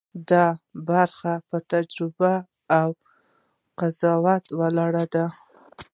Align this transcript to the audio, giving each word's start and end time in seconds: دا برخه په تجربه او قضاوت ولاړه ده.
دا 0.29 0.45
برخه 0.89 1.33
په 1.49 1.57
تجربه 1.71 2.33
او 2.79 2.89
قضاوت 3.79 4.43
ولاړه 4.59 5.03
ده. 5.13 5.25